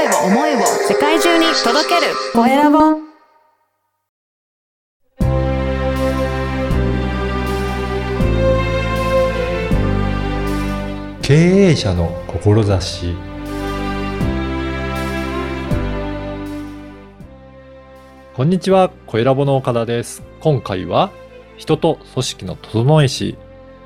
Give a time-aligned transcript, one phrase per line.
[0.00, 2.78] 声を、思いを世界中に届けるコエラボ
[11.20, 13.14] 経営者の志
[18.34, 20.22] こんにちは、小ラボの岡田です。
[20.40, 21.10] 今回は、
[21.58, 23.36] 人と組織の整え師、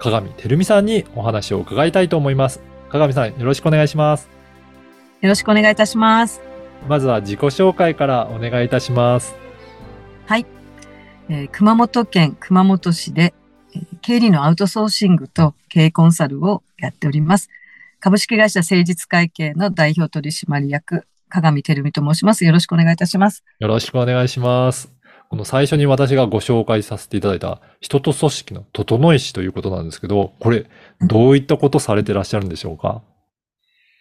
[0.00, 2.60] 鏡てるみさんにお話を伺いたいと思います。
[2.88, 4.39] 鏡さん、よろしくお願いします。
[5.20, 6.40] よろしくお願いいたします。
[6.88, 9.34] まずは自己紹介からお願いいたします。
[10.26, 10.46] はい。
[11.28, 13.34] えー熊本県熊本市で、
[13.74, 17.50] えー経理のアウトソーシングと経営コンサルをやっております。
[18.00, 22.46] 株式会社誠実会計の代表取締役、鏡てるみと申します。
[22.46, 23.44] よろしくお願いいたします。
[23.58, 24.90] よろしくお願いします。
[25.28, 30.64] この最初に私がご紹介させていただいた人と組織の整え師ということなんですけど、これ、
[31.02, 33.02] どういったことされてらっしゃるんでしょうか？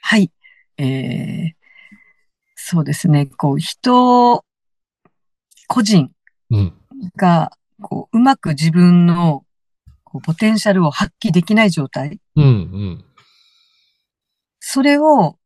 [0.02, 0.32] はい。
[0.80, 1.60] えー
[2.72, 3.26] そうですね。
[3.26, 4.44] こう、人、
[5.68, 6.12] 個人
[6.52, 6.74] うん。
[7.16, 9.44] が、こう、うまく自分の、
[10.04, 12.20] こう、ポテンシャルを発揮できない状態。
[12.36, 13.06] うん、うん。
[14.60, 15.40] それを、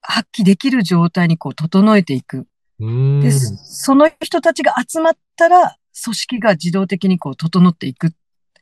[0.00, 2.48] 発揮できる状態にこう整えていく。
[2.78, 8.14] で、その人たちが集まったら、組織が自動的にこう整っていく。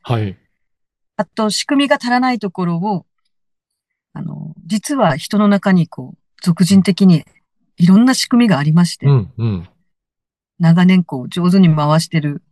[0.03, 0.37] はい。
[1.15, 3.05] あと、仕組みが足らないところを、
[4.13, 7.25] あの、実は人の中にこう、俗人的に
[7.77, 9.69] いろんな仕組みがありまして、うん、うん。
[10.59, 12.43] 長年こう、上手に回してる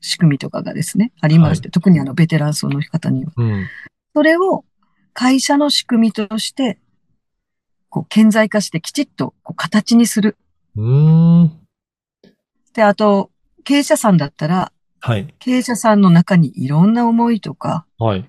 [0.00, 3.32] 仕組みとかがですね、ありまして、特にあの、ベテラン層の方には。
[3.36, 3.66] うん。
[4.14, 4.64] それを
[5.12, 6.78] 会社の仕組みとして、
[7.90, 10.36] こう、顕在化してきちっとこう形にする。
[10.76, 11.60] うーん。
[12.72, 13.30] で、あと、
[13.64, 15.34] 経営者さんだったら、はい。
[15.38, 18.28] 経営者さんの中にいろんな思いとか、はい。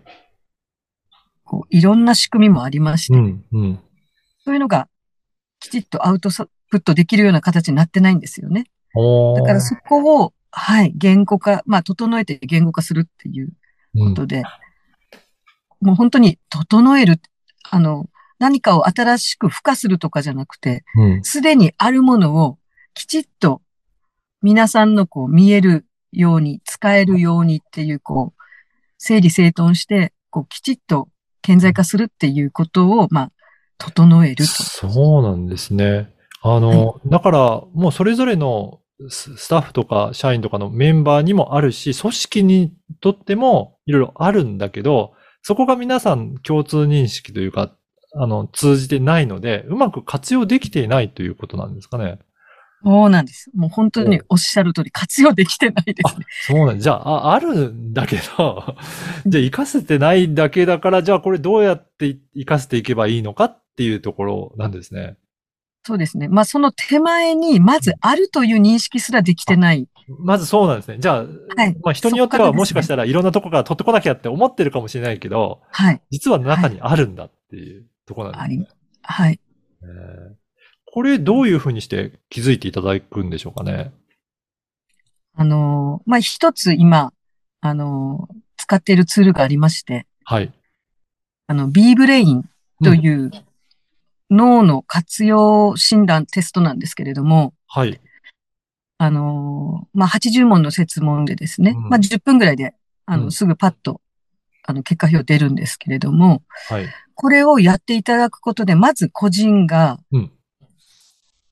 [1.69, 3.79] いろんな仕組みもありまして、うん、うん。
[4.43, 4.87] そういうのが
[5.59, 6.29] きちっとアウト
[6.69, 8.65] プットできるような形になってないんですよね。
[9.35, 13.49] だからそこを、はい、言語化、まあ、整えて言語化するっていう
[13.95, 14.43] うんことで、
[15.81, 17.19] もう本当に整える、
[17.69, 18.07] あの、
[18.39, 21.23] 何かを新しく付加するとかじゃなくて、うん。
[21.23, 22.57] すでにあるものを
[22.93, 23.61] きちっと
[24.41, 28.43] 皆さんのこう見えるように、使えるようにっていう、こう、
[28.97, 31.09] 整理整頓して、こう、きちっと
[31.47, 33.31] 顕在化するっていうことを、まあ、
[33.77, 34.43] 整えると。
[34.45, 36.13] そうなんですね。
[36.41, 47.71] あの、だから、もうそれぞれのススタッフとか社員とかのメンバーにもあるし、組織にとってもいろいろあるんだけど、そこが皆さん共通認識というか、
[48.13, 52.19] あの、通じてないので、うまく活用できていないということなんですかね。
[52.83, 53.49] そうなんです。
[53.55, 56.25] もう本当におっしゃる通り活用できてないですね。
[56.47, 58.75] そうなんじゃあ、ああるんだけど、
[59.25, 65.17] じゃあ活かせてないだけだから、じゃあこれどうやって活かせていけばいいのかっていうところなんですね。
[65.85, 66.27] そうですね。
[66.27, 69.87] まあ、その手前に、まずあるという認識すらできてない。
[70.19, 70.97] まずそうなんですね。
[70.99, 71.23] じゃあ、
[71.55, 76.01] はいまあ人によってはもしかしたらいろんなとこから取ってこなきゃって思ってるかもしれないけど、はい。
[76.11, 79.31] 実は中にあるんだっていうところなんあですねり、はい。
[79.31, 79.39] ね。
[80.91, 83.91] これどういうふうにして気づいていただくんでしょうかね？
[85.35, 87.13] あのー、まあ、一つ今、
[87.61, 90.51] あのー、使っているツールがありまして、はい。
[91.45, 92.49] あの、B ブレイン
[92.83, 93.31] という
[94.31, 98.01] 脳の活用診断テストなんですけれども、はい。
[98.97, 102.73] あのー、まあ、80問の設問でですね、うんまあ、10分ぐらいで、
[103.05, 104.01] あの、うんすぐパッと、
[104.65, 106.87] あの、結果表出るんですけれども、はい。
[107.13, 110.31] これをやっていただくことで、まず個人がうん。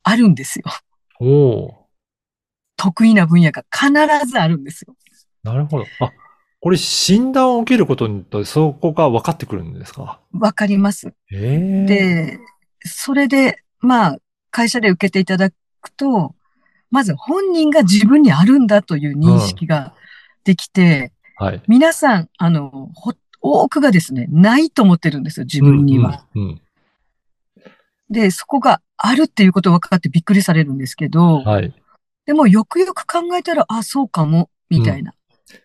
[0.08, 0.66] あるんですよ。
[1.20, 1.26] お
[1.66, 1.88] お
[2.78, 3.90] 得意な分野が必
[4.30, 4.96] ずあるんですよ。
[5.44, 5.86] なるほど。
[6.00, 6.12] あ、
[6.60, 10.20] これ診断を受けることによってそこが分かってくるんですか？
[10.34, 11.14] わかります。
[11.34, 12.40] ええで、
[12.84, 14.18] それで、まあ、
[14.52, 16.36] 会社で受けていただくと、
[16.92, 19.96] まず本人が自分にあるんだという認識が
[20.44, 21.64] できて、はい。
[21.68, 26.26] 皆さん、あの、ほ多くがですね、ないと思ってるんですよ、自分には。
[26.36, 26.42] うん。
[26.44, 26.62] うん
[28.10, 31.74] で、そこがあるっていうことを分かってびっくりされるんですけど、はい。
[32.26, 35.14] でもよくよく考えたら、あ、そうかも、みたいな、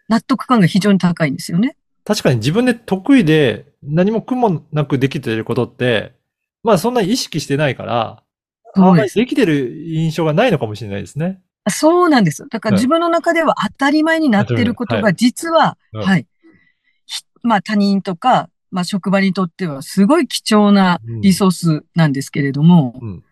[0.09, 1.77] 納得感が非常に高いんですよね。
[2.05, 6.15] 確かに自分で得意で何も苦もなくできていることって、
[6.63, 8.23] まあそんなに意識してないから、
[8.75, 11.41] あんまりできてる印象がないのかもしれないですね。
[11.69, 12.47] そうなんです。
[12.49, 16.27] だからはい自分の中では当たり前になっていることが実は、はいはい。
[17.07, 23.25] ひまあ他人とか、まあ職場にとってはすごい貴重なリソースなんですけれども、うん。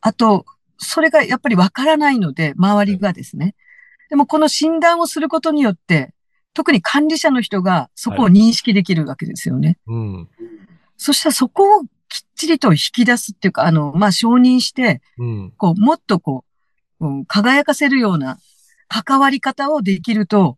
[0.00, 0.44] あと、
[0.78, 3.54] それがやっぱりわからないので、周りがですね。
[4.10, 6.14] でもこの診断をすることによって、
[6.54, 9.78] 特に管理者の人がそこを認識できるわけですよね。
[9.86, 10.28] うん。
[10.96, 11.88] そしたらそこをきっ
[12.34, 15.52] ちりと引き出すっていうか、あの、まあ、承認して、うん。
[15.56, 16.44] こう、もっとこ
[17.00, 18.38] う、うん輝かせるような
[18.88, 20.56] 関わり方をできると、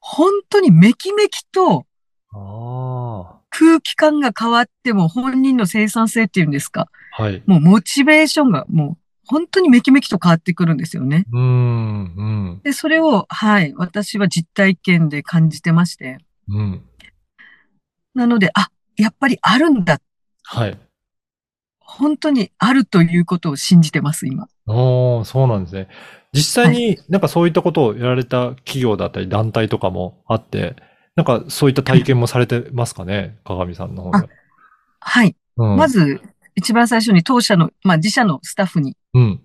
[0.00, 1.84] 本当にめきめきとあ
[2.32, 6.88] 空気感が変わっても本人の生産性っていうんですか？
[7.18, 7.22] あ。
[7.22, 7.42] はい。
[7.46, 11.26] もうモチベーションがもう本当にめきめきと変わってくるんですよね。
[11.32, 12.22] うん、う
[12.58, 16.18] ん、で、それを、はい、私は実体験で感じてまして。
[16.48, 16.82] うん。
[18.14, 19.98] なので、あ、やっぱりあるんだ。
[20.44, 20.78] はい。
[21.80, 24.48] 本当にあるということを信じてます、今。
[24.66, 25.88] おー、そうなんですね。
[26.32, 30.76] 実際になんかそういったことをやられた企業だったり団体とかもあって、
[31.16, 33.38] なんかそういった体験もされてますかね？
[33.44, 34.28] 鏡さんの方で。
[35.00, 35.34] はい。
[35.56, 36.20] うん、まず、
[36.54, 39.40] 一番最初に当社の、まあ自社のスタッフに、うん。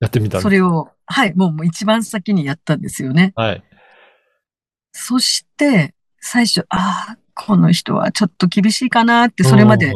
[0.00, 3.32] やってみたそれを、はい、もう一番先にやったんですよね。
[3.36, 3.62] はい。
[4.90, 9.94] そして、最初、ああ、この人はちょっと厳しいかなって、それまでう、ん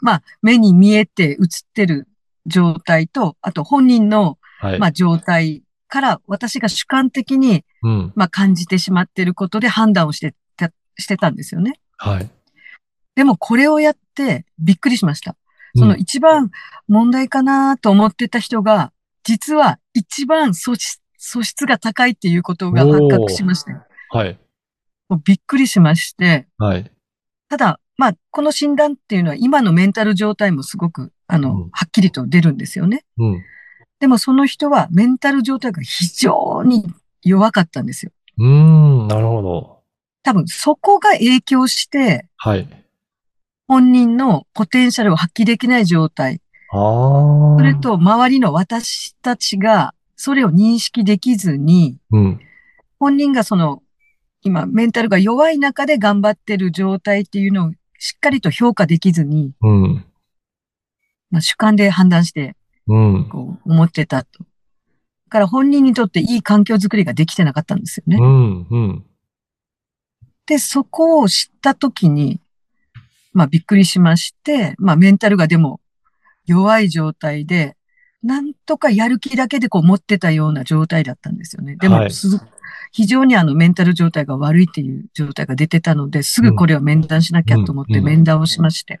[0.00, 1.38] まあ、目に見えて映っ
[1.72, 2.06] てる
[2.44, 4.78] 状態と、あと本人の、はい。
[4.78, 8.12] まあ、状態から、私が主観的に、うん。
[8.14, 11.74] まあ、感じてしまっていることで判断をしてた、してたんですよね。
[11.96, 12.30] はい。
[13.14, 15.36] でも、これをやってびっくりしました。
[15.76, 16.50] そのうん一番
[16.88, 18.92] 問題かなと思ってた人が、
[19.24, 23.72] 実は一番素質素質が高いっていうことが発覚しまして、
[24.10, 24.38] はい。
[25.08, 26.90] もうびっくりしまして、はい。
[27.48, 33.04] ただ、まあ、この診断っていうのは今のメンタル状態もすごく、あの、うんはっきりと出るんですよね。
[33.18, 33.42] うん。
[34.00, 36.84] でもその人はメンタル状態が非常に
[37.22, 38.12] 弱かったんですよ。
[38.38, 39.82] うーん、なるほど。
[40.22, 42.68] 多分そこが影響して、はい。
[43.68, 46.40] 本人のポテンシャルを発揮できない状態。
[46.72, 47.56] ああ。
[47.58, 52.40] それ、と周りの私たちがそれを認識できずに、うん。
[52.98, 53.82] 本人がその、
[54.42, 60.04] 今メンタルが弱い中で頑張ってる状態っていうのをしっかりと評価できずに、うん。
[61.30, 62.56] まあ、主観で判断して、
[62.88, 63.28] うん。
[63.28, 64.40] こう思ってたと。
[64.40, 64.46] だ
[65.28, 68.16] から本人にとっていい環境づくりができてなかったんですよね。
[68.20, 68.66] うん。
[68.70, 69.04] うん。
[70.46, 72.40] で、そこを知ったときに、
[73.32, 75.80] まあびっくりしまして、まあメンタルがでも
[76.46, 77.76] 弱い状態で、
[78.22, 81.76] なんとかやる気だけでこう持ってたような状態だったんですよね。
[81.76, 82.10] ではい
[82.92, 89.00] 非常にあのメンタル状態が悪いっていう状態が出てたので、すぐこれは面談しなきゃと思って面談をしまして。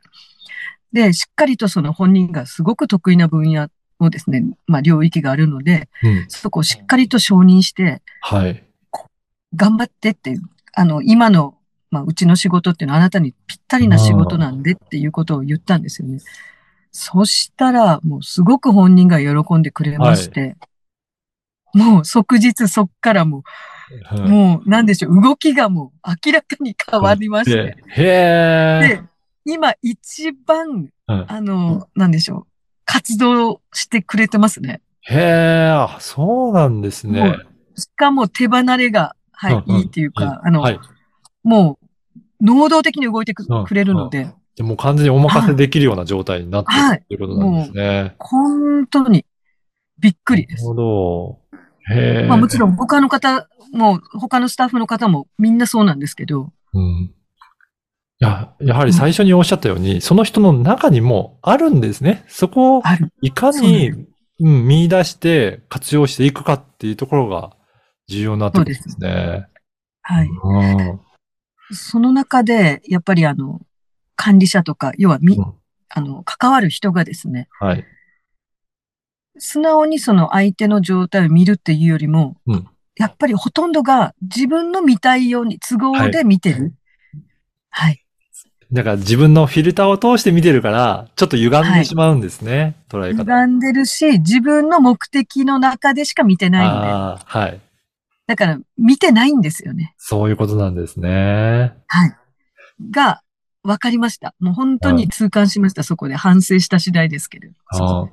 [0.92, 3.68] で、しっかりとその本人がすごく得意な分野
[3.98, 6.24] をですね、まあ領域があるので、うん。
[6.28, 8.62] そこをしっかりと承認して、はい。
[9.54, 10.38] 頑張ってって
[10.74, 11.54] あの、今の、
[11.90, 16.18] まあ、うちの仕事っていうのはあなたにぴったりな仕事なんでっていうことを言ったんですよね。
[16.92, 20.56] そしたら、もうすごく本人が喜んでくれまして、
[21.72, 28.04] もう即日そっからもう、はいもうなんでしょう、動きがもう明らかに変わりまして、でへ
[28.84, 28.88] え。
[28.96, 29.02] で、
[29.44, 32.46] 今一番、うんあの、なんでしょう、
[32.86, 34.80] 活動してくれてますね。
[35.02, 37.36] へえ、あそうなんですね。
[37.76, 40.80] しかも手離れが、はい、うんうんいいっていうか、あの、はい。
[41.42, 41.86] もう、
[42.40, 48.14] 能動的に動いてくうんくれるので、でもう完全にお任せできるような状態になってるはいっていうことなんですね。
[48.18, 49.26] 本当に
[49.98, 50.64] びっくりです。
[50.64, 51.38] なるほど。
[51.94, 52.26] へえ。
[52.26, 57.12] まあもちろん他の方も、他のスタッフの方もみんなそうなんですけど、うん。
[58.18, 62.24] いや、やはり最初におっしゃったように、その人の中にもあるんですね。
[62.28, 62.82] そこを。
[63.20, 63.96] いかにな、
[64.40, 67.56] うん、見出して活用していくかっていうところが
[68.08, 69.46] 重要になってくるんですね。
[70.02, 70.28] はい。
[70.28, 71.00] うん
[71.72, 73.60] その中で、やっぱりあの、
[74.14, 75.54] 管理者とか、要はみ、うん
[75.88, 77.84] あの、関わる人がですね、はい。
[79.38, 82.68] 素直にその相手の状態を見るっていうよりも、うん
[82.98, 86.74] やっぱりほとんどが自分の見たいように都合で見てる。
[87.68, 88.05] はい。
[88.72, 92.74] だから自分のフィルターを通して見てるから、ちょっと歪んでしまうんですね。
[92.88, 93.24] 捉え方。
[93.24, 97.60] 歪んでるし、自分の目的の中でしか見てないので、ああ、はい。
[98.26, 99.94] だから見てないんですよね。
[99.98, 101.74] そういうことなんですね。
[101.86, 102.16] はい。
[102.90, 103.22] が、
[103.62, 104.34] わかりました。
[104.40, 105.82] もう本当に痛感しました。
[105.82, 107.54] そこで反省した次第ですけれど。
[107.70, 108.08] ああ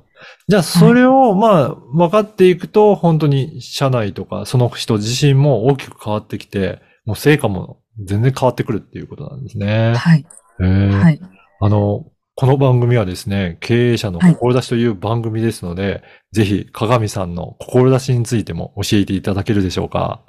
[0.48, 9.94] じゃあ、それを、まあ、分かっていくと、本当に社内とか、その人自身も大きく変わってきて、もう成果も全然変わってくるっていうことなんですね。
[9.94, 10.24] はい。
[10.58, 11.20] はい。
[11.60, 12.06] あの、
[12.36, 20.22] この番組はですね、経営者の志という番組ですので、ぜひ、鏡さんの志についても教えていただけるでしょうか？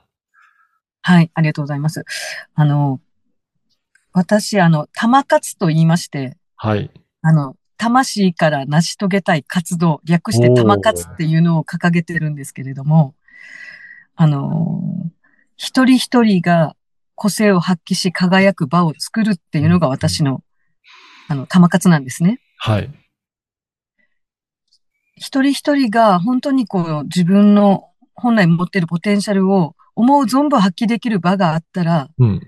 [1.02, 1.32] はい。
[1.34, 2.06] ありがとうございます。
[2.54, 3.00] あの、
[4.14, 6.90] 私、あの、玉活と言いまして、はい。
[7.22, 13.16] あの、魂から成し遂げたい活動、略して玉活っていうのを掲げてるんですけれども、
[14.16, 14.82] あの、
[15.58, 16.76] 一人一人が
[17.16, 20.44] 個性を発揮し輝く場を作るっていうのが私の、
[21.28, 22.40] あの、玉活なんですね。
[22.58, 22.90] はい。
[25.18, 32.42] 一人一人が本当にこう自分の本来持っているポテンシャルを思う存分発揮できる場があったら、うん。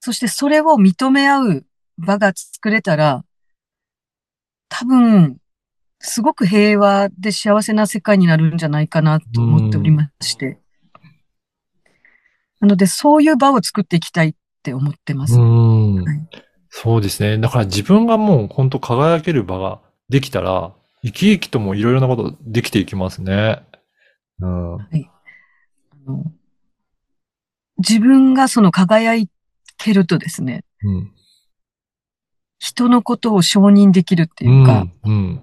[0.00, 1.66] そしてそれを認め合う
[1.98, 3.24] 場が作れたら、
[4.68, 5.36] 多分、
[5.98, 10.58] すごく平和で幸せな世界になるんじゃないかなと思っておりまして。
[12.60, 15.34] なので、そういう場を作っていきたいって思ってます。
[15.34, 16.28] うんはい
[16.70, 17.36] そうですね。
[17.36, 23.62] だから自分がもう本当輝ける場ができたら、生き生きともいろいろなことできていきますね。
[24.38, 24.74] うん。
[24.76, 24.78] あ
[26.06, 26.24] の
[27.78, 29.26] 自分がその輝
[29.78, 31.12] けるとですね、うん。
[32.58, 34.92] 人のことを承認できるってういうか、ん。
[35.04, 35.42] うん。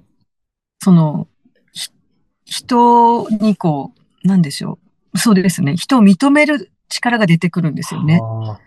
[0.81, 1.27] その、
[1.73, 1.89] ひ
[2.45, 3.93] 人にこ
[4.23, 4.79] う、なんでしょ
[5.13, 5.17] う。
[5.17, 5.75] そうですね。
[5.75, 8.19] 人を認める力が出てくるんですよね。
[8.21, 8.59] あ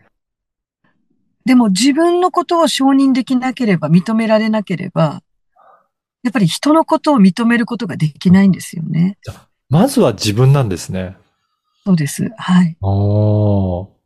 [1.44, 5.22] でも自分のことを承認できなければ、認められなければ、
[6.22, 9.18] やっぱり人のことを認めることができないんですよね。
[9.26, 9.32] ー
[9.70, 11.16] まずは自分なんですね。
[11.86, 12.30] そうです。
[12.36, 12.76] はい。
[12.82, 14.00] ああ。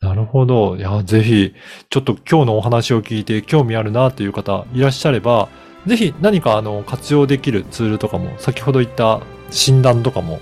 [0.00, 0.76] なるほど。
[0.76, 1.54] いや、ぜひ、
[1.90, 5.48] ちょっと今日のお話を聞いて興味あるなという方いらっしゃれば、
[5.86, 10.40] ぜひ何かあの活用できるツールとかも、先ほど言った診断とかも、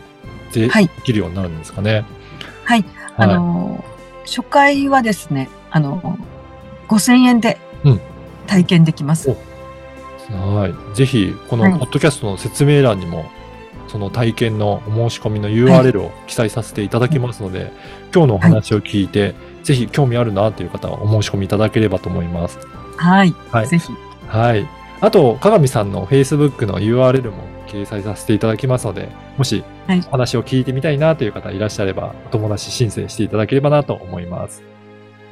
[0.52, 2.04] ではいできるようになるんですかね。
[2.64, 2.84] はい。
[3.18, 3.84] あの、
[4.24, 6.18] 初回はですね、あの、
[6.88, 8.00] 5000円でうん
[8.46, 9.36] 体験できます。
[10.30, 10.74] おはい。
[10.94, 13.30] ぜひ、このはいポッドキャストの説明欄にも、
[13.88, 17.72] その体験のお申し込みの URL を記載させていただきますので、
[18.14, 22.58] 今日のお話を聞いて、ぜひ興味あるなという方はお申し込みいただければと思います。
[22.96, 23.34] はい。
[23.50, 23.92] はいぜひ。
[24.26, 24.66] はい。
[25.00, 34.62] あと、鏡さんの Facebook の URL も掲載させていただきますので、もしはいお話を聞いてみたいなという方いらっしゃれば、お友達申請していただければなと思います。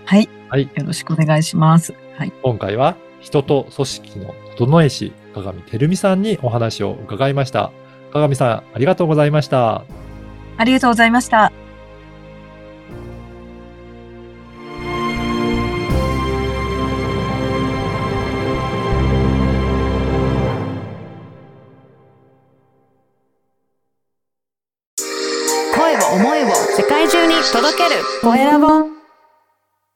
[0.04, 0.28] はい。
[0.48, 0.70] はい。
[0.74, 1.94] よろしくお願いします。
[2.16, 2.32] はい。
[2.42, 7.72] 今回は人と組織の整え師、鏡てるみさんにお話を伺いました。
[8.12, 9.84] 鏡さん、ありがとうございました。
[10.58, 11.65] ありがとうございました。